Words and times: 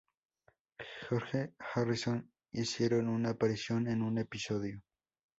George 1.07 1.53
Harrison 1.59 2.27
hicieron 2.51 3.07
una 3.07 3.29
aparición 3.29 3.87
en 3.87 4.01
un 4.01 4.17
episodio. 4.17 4.81